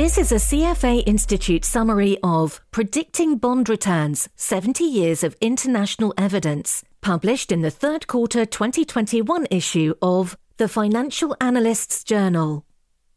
This 0.00 0.16
is 0.16 0.32
a 0.32 0.36
CFA 0.36 1.02
Institute 1.06 1.62
summary 1.62 2.16
of 2.22 2.62
Predicting 2.70 3.36
Bond 3.36 3.68
Returns 3.68 4.30
70 4.34 4.82
Years 4.82 5.22
of 5.22 5.36
International 5.42 6.14
Evidence, 6.16 6.82
published 7.02 7.52
in 7.52 7.60
the 7.60 7.70
third 7.70 8.06
quarter 8.06 8.46
2021 8.46 9.46
issue 9.50 9.92
of 10.00 10.38
the 10.56 10.68
Financial 10.68 11.36
Analyst's 11.38 12.02
Journal. 12.02 12.64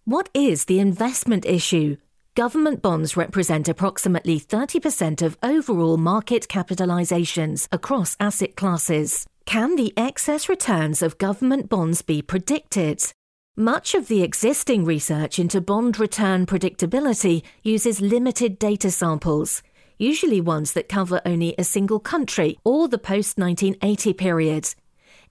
What 0.03 0.27
is 0.33 0.65
the 0.65 0.79
investment 0.79 1.45
issue? 1.45 1.95
Government 2.35 2.81
bonds 2.81 3.15
represent 3.15 3.69
approximately 3.69 4.37
30% 4.37 5.21
of 5.21 5.37
overall 5.41 5.95
market 5.95 6.49
capitalizations 6.49 7.69
across 7.71 8.17
asset 8.19 8.57
classes. 8.57 9.25
Can 9.45 9.77
the 9.77 9.93
excess 9.95 10.49
returns 10.49 11.01
of 11.01 11.17
government 11.17 11.69
bonds 11.69 12.01
be 12.01 12.21
predicted? 12.21 13.13
Much 13.55 13.93
of 13.93 14.07
the 14.07 14.23
existing 14.23 14.83
research 14.83 15.37
into 15.37 15.61
bond 15.61 15.99
return 15.99 16.43
predictability 16.43 17.43
uses 17.61 18.01
limited 18.01 18.57
data 18.57 18.89
samples, 18.89 19.61
usually 19.99 20.41
ones 20.41 20.73
that 20.73 20.89
cover 20.89 21.21
only 21.23 21.53
a 21.59 21.63
single 21.63 21.99
country 21.99 22.57
or 22.63 22.87
the 22.87 22.97
post 22.97 23.37
1980 23.37 24.13
period. 24.13 24.73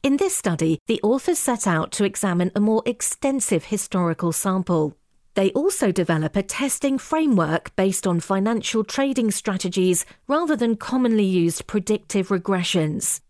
In 0.05 0.19
this 0.19 0.37
study, 0.37 0.79
the 0.87 1.01
authors 1.03 1.41
set 1.41 1.67
out 1.67 1.91
to 1.93 2.05
examine 2.05 2.53
a 2.55 2.61
more 2.61 2.85
extensive 2.87 3.65
historical 3.65 4.31
sample. 4.31 4.97
They 5.35 5.51
also 5.51 5.91
develop 5.91 6.37
a 6.37 6.45
testing 6.45 6.99
framework 6.99 7.75
based 7.75 8.07
on 8.07 8.21
financial 8.21 8.85
trading 8.85 9.33
strategies 9.33 10.07
rather 10.29 10.55
than 10.55 10.77
commonly 10.77 11.25
used 11.25 11.67
predictive 11.67 12.29
regressions. 12.29 13.21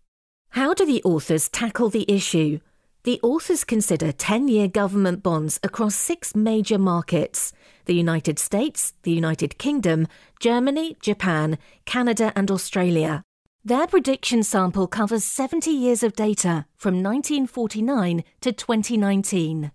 How 0.49 0.75
do 0.75 0.85
the 0.85 1.01
authors 1.03 1.49
tackle 1.49 1.89
the 1.89 2.05
issue? 2.07 2.59
The 3.03 3.19
authors 3.21 3.65
consider 3.65 4.13
10 4.13 4.47
year 4.47 4.69
government 4.69 5.23
bonds 5.23 5.59
across 5.61 5.93
six 5.93 6.35
major 6.35 6.77
markets 6.77 7.51
the 7.85 7.93
United 7.93 8.39
States, 8.39 8.93
the 9.03 9.11
United 9.11 9.57
Kingdom, 9.57 10.07
Germany, 10.39 10.95
Japan, 11.01 11.57
Canada, 11.83 12.31
and 12.33 12.49
Australia. 12.49 13.21
Their 13.65 13.87
prediction 13.87 14.41
sample 14.41 14.87
covers 14.87 15.25
70 15.25 15.69
years 15.69 16.01
of 16.01 16.13
data 16.13 16.65
from 16.77 17.03
1949 17.03 18.23
to 18.39 18.53
2019. 18.53 19.73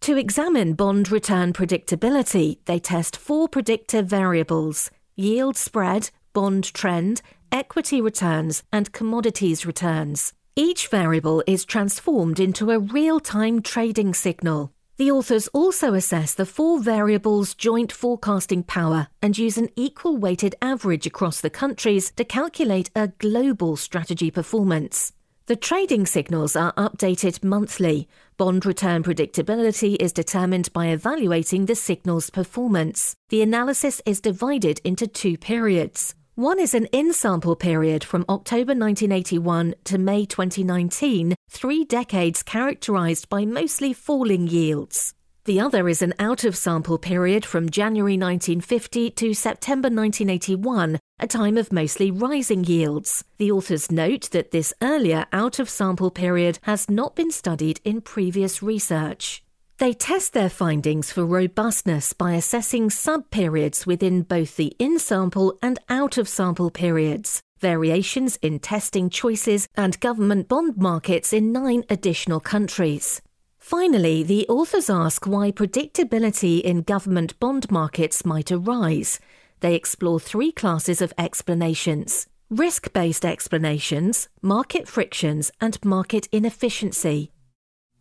To 0.00 0.16
examine 0.16 0.72
bond 0.72 1.12
return 1.12 1.52
predictability, 1.52 2.60
they 2.64 2.78
test 2.78 3.14
four 3.14 3.46
predictive 3.46 4.06
variables 4.06 4.90
yield 5.16 5.58
spread, 5.58 6.08
bond 6.32 6.72
trend, 6.72 7.20
equity 7.52 8.00
returns, 8.00 8.62
and 8.72 8.90
commodities 8.92 9.66
returns. 9.66 10.32
Each 10.60 10.88
variable 10.88 11.42
is 11.46 11.64
transformed 11.64 12.38
into 12.38 12.70
a 12.70 12.78
real 12.78 13.18
time 13.18 13.62
trading 13.62 14.12
signal. 14.12 14.74
The 14.98 15.10
authors 15.10 15.48
also 15.54 15.94
assess 15.94 16.34
the 16.34 16.44
four 16.44 16.80
variables' 16.80 17.54
joint 17.54 17.90
forecasting 17.90 18.64
power 18.64 19.08
and 19.22 19.38
use 19.38 19.56
an 19.56 19.70
equal 19.74 20.18
weighted 20.18 20.54
average 20.60 21.06
across 21.06 21.40
the 21.40 21.48
countries 21.48 22.12
to 22.16 22.26
calculate 22.26 22.90
a 22.94 23.08
global 23.08 23.78
strategy 23.78 24.30
performance. 24.30 25.14
The 25.46 25.56
trading 25.56 26.04
signals 26.04 26.54
are 26.54 26.74
updated 26.74 27.42
monthly. 27.42 28.06
Bond 28.36 28.66
return 28.66 29.02
predictability 29.02 29.96
is 29.98 30.12
determined 30.12 30.70
by 30.74 30.88
evaluating 30.88 31.64
the 31.64 31.74
signal's 31.74 32.28
performance. 32.28 33.16
The 33.30 33.40
analysis 33.40 34.02
is 34.04 34.20
divided 34.20 34.78
into 34.84 35.06
two 35.06 35.38
periods. 35.38 36.14
One 36.36 36.60
is 36.60 36.74
an 36.74 36.86
in 36.86 37.12
sample 37.12 37.56
period 37.56 38.04
from 38.04 38.24
October 38.28 38.72
1981 38.72 39.74
to 39.84 39.98
May 39.98 40.24
2019, 40.24 41.34
three 41.50 41.84
decades 41.84 42.44
characterized 42.44 43.28
by 43.28 43.44
mostly 43.44 43.92
falling 43.92 44.46
yields. 44.46 45.12
The 45.44 45.58
other 45.58 45.88
is 45.88 46.02
an 46.02 46.14
out 46.20 46.44
of 46.44 46.56
sample 46.56 46.98
period 46.98 47.44
from 47.44 47.68
January 47.68 48.16
1950 48.16 49.10
to 49.10 49.34
September 49.34 49.86
1981, 49.88 51.00
a 51.18 51.26
time 51.26 51.58
of 51.58 51.72
mostly 51.72 52.12
rising 52.12 52.62
yields. 52.62 53.24
The 53.38 53.50
authors 53.50 53.90
note 53.90 54.30
that 54.30 54.52
this 54.52 54.72
earlier 54.80 55.26
out 55.32 55.58
of 55.58 55.68
sample 55.68 56.12
period 56.12 56.60
has 56.62 56.88
not 56.88 57.16
been 57.16 57.32
studied 57.32 57.80
in 57.84 58.02
previous 58.02 58.62
research. 58.62 59.42
They 59.80 59.94
test 59.94 60.34
their 60.34 60.50
findings 60.50 61.10
for 61.10 61.24
robustness 61.24 62.12
by 62.12 62.34
assessing 62.34 62.90
sub-periods 62.90 63.86
within 63.86 64.20
both 64.20 64.56
the 64.56 64.76
in-sample 64.78 65.58
and 65.62 65.78
out-of-sample 65.88 66.72
periods, 66.72 67.40
variations 67.60 68.36
in 68.42 68.58
testing 68.58 69.08
choices, 69.08 69.68
and 69.78 69.98
government 70.00 70.48
bond 70.48 70.76
markets 70.76 71.32
in 71.32 71.50
nine 71.50 71.84
additional 71.88 72.40
countries. 72.40 73.22
Finally, 73.58 74.22
the 74.22 74.46
authors 74.48 74.90
ask 74.90 75.26
why 75.26 75.50
predictability 75.50 76.60
in 76.60 76.82
government 76.82 77.40
bond 77.40 77.70
markets 77.70 78.22
might 78.22 78.52
arise. 78.52 79.18
They 79.60 79.74
explore 79.74 80.20
three 80.20 80.52
classes 80.52 81.00
of 81.00 81.14
explanations 81.16 82.26
risk 82.50 82.92
based 82.92 83.24
explanations, 83.24 84.28
market 84.42 84.86
frictions, 84.86 85.50
and 85.58 85.82
market 85.82 86.28
inefficiency. 86.32 87.32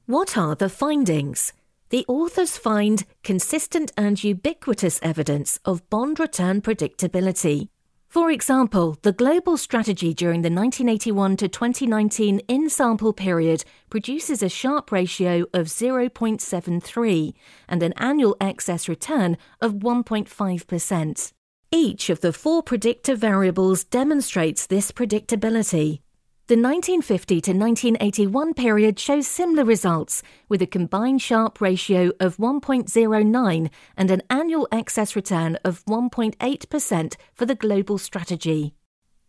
What 0.08 0.38
are 0.38 0.56
the 0.56 0.68
findings? 0.68 1.54
The 1.90 2.06
authors 2.08 2.58
find 2.58 3.06
consistent 3.24 3.92
and 3.98 4.24
ubiquitous 4.24 5.00
evidence 5.02 5.60
of 5.66 5.90
bond 5.90 6.20
return 6.20 6.62
predictability. 6.62 7.70
For 8.10 8.32
example, 8.32 8.98
the 9.04 9.12
global 9.12 9.56
strategy 9.56 10.16
during 10.16 10.42
the 10.42 10.50
1981 10.50 11.38
to 11.38 11.48
2019 11.48 12.40
in 12.48 12.70
sample 12.70 13.14
period 13.14 13.64
produces 13.92 14.42
a 14.42 14.50
Sharpe 14.50 14.92
ratio 14.92 15.46
of 15.54 15.68
0.73 15.68 17.34
and 17.68 17.84
an 17.84 17.94
annual 17.98 18.36
excess 18.42 18.90
return 18.90 19.38
of 19.62 19.74
1.5%. 19.74 21.34
Each 21.72 22.10
of 22.10 22.22
the 22.22 22.34
four 22.34 22.64
predictor 22.64 23.16
variables 23.16 23.84
demonstrates 23.84 24.66
this 24.66 24.92
predictability. 24.92 26.02
The 26.50 26.56
1950 26.56 27.42
to 27.42 27.52
1981 27.52 28.56
period 28.56 28.98
shows 28.98 29.28
similar 29.28 29.64
results, 29.64 30.24
with 30.48 30.64
a 30.64 30.66
combined 30.66 31.22
Sharpe 31.22 31.62
ratio 31.62 32.12
of 32.20 32.38
1.09 32.38 33.70
and 33.96 34.10
an 34.10 34.24
annual 34.32 34.68
excess 34.72 35.16
return 35.16 35.60
of 35.64 35.86
1.8% 35.86 37.16
for 37.36 37.46
the 37.46 37.54
global 37.54 38.00
strategy. 38.00 38.74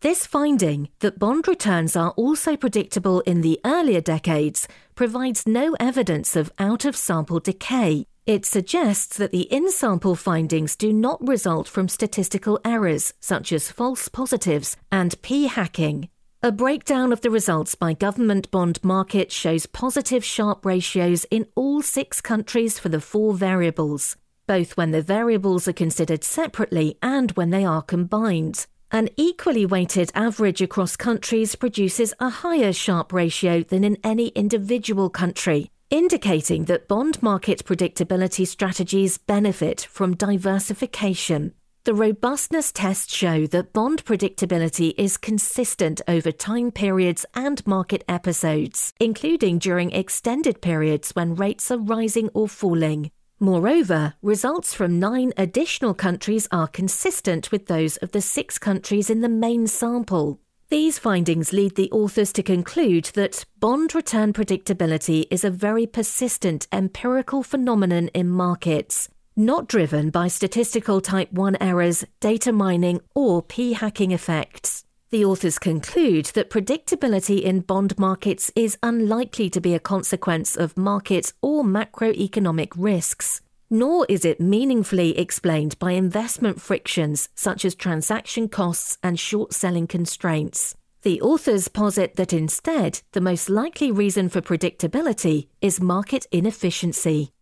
This 0.01 0.25
finding, 0.25 0.89
that 1.01 1.19
bond 1.19 1.47
returns 1.47 1.95
are 1.95 2.13
also 2.13 2.57
predictable 2.57 3.21
in 3.27 3.43
the 3.43 3.61
earlier 3.67 4.01
decades, 4.01 4.67
provides 4.95 5.47
no 5.47 5.77
evidence 5.79 6.37
of 6.37 6.51
out 6.59 6.87
of 6.87 6.97
sample 6.97 7.39
decay. 7.39 8.07
It 8.25 8.47
suggests 8.47 9.19
that 9.19 9.31
the 9.31 9.43
in 9.53 9.71
sample 9.71 10.17
findings 10.17 10.75
do 10.75 10.91
not 10.91 11.21
result 11.29 11.69
from 11.69 11.87
statistical 11.87 12.59
errors, 12.65 13.13
such 13.21 13.53
as 13.53 13.71
false 13.71 14.09
positives 14.09 14.79
and 14.91 15.21
p 15.21 15.49
hacking. 15.49 16.09
A 16.43 16.51
breakdown 16.51 17.13
of 17.13 17.21
the 17.21 17.29
results 17.31 17.75
by 17.75 17.93
government 17.93 18.51
bond 18.51 18.83
market 18.83 19.31
shows 19.31 19.67
positive 19.67 20.25
Sharpe 20.25 20.65
ratios 20.65 21.27
in 21.31 21.47
all 21.55 21.83
six 21.83 22.23
countries 22.23 22.79
for 22.79 22.89
the 22.89 22.99
four 22.99 23.35
variables, 23.35 24.17
both 24.47 24.75
when 24.75 24.91
the 24.91 25.03
variables 25.03 25.69
are 25.69 25.75
considered 25.75 26.25
separately 26.25 26.97
and 27.03 27.31
when 27.33 27.51
they 27.51 27.63
are 27.63 27.83
combined. 27.83 28.67
An 28.91 29.11
equally 29.19 29.67
weighted 29.67 30.11
average 30.15 30.63
across 30.63 30.97
countries 30.97 31.57
produces 31.57 32.15
a 32.21 32.31
higher 32.31 32.73
Sharpe 32.73 33.13
ratio 33.13 33.63
than 33.63 33.85
in 33.85 33.99
any 34.03 34.29
individual 34.29 35.11
country, 35.11 35.71
indicating 35.91 36.65
that 36.65 36.89
bond 36.89 37.23
market 37.23 37.67
predictability 37.67 38.47
strategies 38.47 39.19
benefit 39.19 39.83
from 39.83 40.17
diversification. 40.17 41.53
The 41.85 41.95
robustness 41.95 42.73
tests 42.73 43.15
show 43.15 43.47
that 43.47 43.73
bond 43.73 44.05
predictability 44.05 44.93
is 44.99 45.17
consistent 45.17 46.03
over 46.07 46.31
time 46.31 46.73
periods 46.73 47.25
and 47.35 47.67
market 47.67 48.05
episodes, 48.07 48.93
including 49.01 49.59
during 49.59 49.91
extended 49.91 50.61
periods 50.61 51.13
when 51.13 51.35
rates 51.37 51.71
are 51.71 51.79
rising 51.79 52.29
or 52.35 52.49
falling. 52.49 53.11
Moreover, 53.39 54.13
results 54.21 54.75
from 54.75 55.01
nine 55.01 55.33
additional 55.39 55.95
countries 55.95 56.47
are 56.53 56.69
consistent 56.69 57.51
with 57.51 57.65
those 57.65 57.97
of 57.97 58.13
the 58.13 58.21
six 58.21 58.59
countries 58.59 59.09
in 59.09 59.23
the 59.23 59.31
main 59.31 59.67
sample. 59.67 60.39
These 60.69 60.99
findings 60.99 61.55
lead 61.55 61.77
the 61.77 61.91
authors 61.93 62.31
to 62.35 62.43
conclude 62.43 63.07
that 63.15 63.47
bond 63.59 63.95
return 63.95 64.35
predictability 64.35 65.25
is 65.31 65.45
a 65.45 65.51
very 65.51 65.87
persistent 65.87 66.69
empirical 66.73 67.43
phenomenon 67.43 68.09
in 68.09 68.29
markets 68.29 69.09
not 69.41 69.69
driven 69.69 70.11
by 70.11 70.29
statistical 70.29 71.01
type 71.01 71.33
1 71.33 71.57
errors, 71.61 72.05
data 72.21 72.53
mining, 72.53 73.01
or 73.15 73.43
p 73.43 73.73
hacking 73.73 74.13
effects. 74.13 74.85
The 75.11 75.25
authors 75.25 75.59
conclude 75.59 76.27
that 76.35 76.51
predictability 76.51 77.43
in 77.43 77.63
bond 77.63 77.99
markets 77.99 78.53
is 78.55 78.79
unlikely 78.83 79.51
to 79.51 79.61
be 79.61 79.75
a 79.75 79.81
consequence 79.81 80.57
of 80.57 80.77
market 80.77 81.33
or 81.43 81.65
macroeconomic 81.65 82.69
risks, 82.77 83.41
nor 83.69 84.07
is 84.09 84.25
it 84.25 84.41
meaningfully 84.41 85.19
explained 85.19 85.77
by 85.81 85.93
investment 85.93 86.61
frictions 86.61 87.29
such 87.35 87.65
as 87.65 87.75
transaction 87.75 88.49
costs 88.49 88.99
and 89.03 89.19
short 89.19 89.53
selling 89.53 89.89
constraints. 89.89 90.77
The 91.03 91.21
authors 91.23 91.67
posit 91.67 92.15
that 92.17 92.33
instead, 92.33 93.01
the 93.11 93.21
most 93.21 93.49
likely 93.49 93.91
reason 93.91 94.29
for 94.29 94.41
predictability 94.41 95.49
is 95.61 95.81
market 95.81 96.27
inefficiency. 96.31 97.33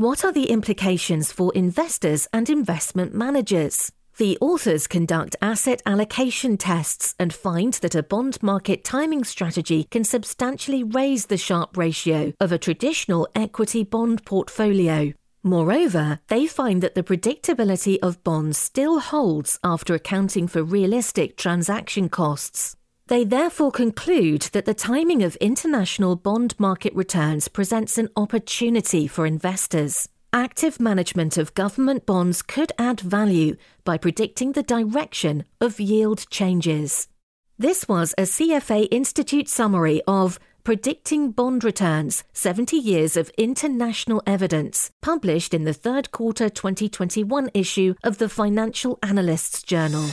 What 0.00 0.24
are 0.24 0.32
the 0.32 0.48
implications 0.48 1.30
for 1.30 1.52
investors 1.54 2.26
and 2.32 2.48
investment 2.48 3.12
managers? 3.12 3.92
The 4.16 4.38
authors 4.40 4.86
conduct 4.86 5.36
asset 5.42 5.82
allocation 5.84 6.56
tests 6.56 7.14
and 7.18 7.34
find 7.34 7.74
that 7.74 7.94
a 7.94 8.02
bond 8.02 8.42
market 8.42 8.82
timing 8.82 9.24
strategy 9.24 9.84
can 9.90 10.04
substantially 10.04 10.82
raise 10.82 11.26
the 11.26 11.36
Sharpe 11.36 11.76
ratio 11.76 12.32
of 12.40 12.50
a 12.50 12.56
traditional 12.56 13.28
equity 13.34 13.84
bond 13.84 14.24
portfolio. 14.24 15.12
Moreover, 15.42 16.20
they 16.28 16.46
find 16.46 16.82
that 16.82 16.94
the 16.94 17.02
predictability 17.02 17.98
of 18.00 18.24
bonds 18.24 18.56
still 18.56 19.00
holds 19.00 19.58
after 19.62 19.94
accounting 19.94 20.48
for 20.48 20.62
realistic 20.62 21.36
transaction 21.36 22.08
costs. 22.08 22.74
They 23.10 23.24
therefore 23.24 23.72
conclude 23.72 24.42
that 24.52 24.66
the 24.66 24.72
timing 24.72 25.24
of 25.24 25.34
international 25.36 26.14
bond 26.14 26.54
market 26.60 26.94
returns 26.94 27.48
presents 27.48 27.98
an 27.98 28.08
opportunity 28.14 29.08
for 29.08 29.26
investors. 29.26 30.08
Active 30.32 30.78
management 30.78 31.36
of 31.36 31.52
government 31.54 32.06
bonds 32.06 32.40
could 32.40 32.70
add 32.78 33.00
value 33.00 33.56
by 33.84 33.98
predicting 33.98 34.52
the 34.52 34.62
direction 34.62 35.42
of 35.60 35.80
yield 35.80 36.30
changes. 36.30 37.08
This 37.58 37.88
was 37.88 38.14
a 38.16 38.22
CFA 38.22 38.86
Institute 38.92 39.48
summary 39.48 40.00
of 40.06 40.38
Predicting 40.62 41.32
Bond 41.32 41.64
Returns 41.64 42.22
70 42.32 42.76
Years 42.76 43.16
of 43.16 43.32
International 43.36 44.22
Evidence, 44.24 44.92
published 45.00 45.52
in 45.52 45.64
the 45.64 45.74
third 45.74 46.12
quarter 46.12 46.48
2021 46.48 47.50
issue 47.54 47.96
of 48.04 48.18
the 48.18 48.28
Financial 48.28 49.00
Analysts 49.02 49.64
Journal. 49.64 50.10